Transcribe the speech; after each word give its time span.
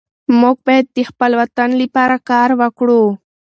موږ 0.39 0.57
باید 0.65 0.85
د 0.95 0.99
خپل 1.09 1.31
وطن 1.41 1.69
لپاره 1.81 2.15
کار 2.29 2.49
وکړو. 2.61 3.03